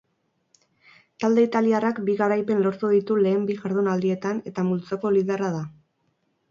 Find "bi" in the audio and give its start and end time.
2.07-2.15, 3.51-3.59